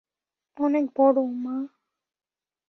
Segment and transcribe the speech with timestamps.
[0.57, 1.57] অনেক বড়, মা।